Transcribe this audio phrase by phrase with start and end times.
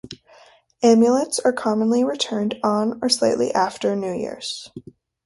[0.81, 4.71] Amulets are commonly returned on or slightly after New Year's.